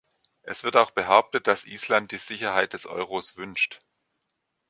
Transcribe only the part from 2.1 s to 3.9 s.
die Sicherheit des Euros wünscht.